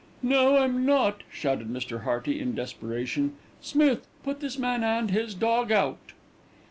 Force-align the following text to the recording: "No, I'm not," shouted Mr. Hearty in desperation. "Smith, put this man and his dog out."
"No, 0.23 0.57
I'm 0.57 0.83
not," 0.83 1.21
shouted 1.31 1.67
Mr. 1.69 2.01
Hearty 2.05 2.39
in 2.39 2.55
desperation. 2.55 3.33
"Smith, 3.61 4.07
put 4.23 4.39
this 4.39 4.57
man 4.57 4.83
and 4.83 5.11
his 5.11 5.35
dog 5.35 5.71
out." 5.71 6.13